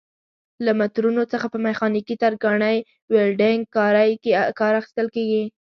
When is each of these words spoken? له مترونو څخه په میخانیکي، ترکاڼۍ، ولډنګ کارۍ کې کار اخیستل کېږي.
له 0.65 0.71
مترونو 0.79 1.21
څخه 1.31 1.45
په 1.53 1.57
میخانیکي، 1.65 2.15
ترکاڼۍ، 2.23 2.77
ولډنګ 3.13 3.61
کارۍ 3.75 4.11
کې 4.23 4.29
کار 4.59 4.73
اخیستل 4.79 5.07
کېږي. 5.15 5.43